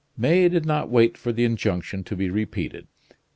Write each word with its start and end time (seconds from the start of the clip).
May 0.17 0.49
did 0.49 0.65
not 0.65 0.89
wait 0.89 1.15
for 1.15 1.31
the 1.31 1.43
injunction 1.45 2.03
to 2.05 2.15
be 2.15 2.31
repeated. 2.31 2.87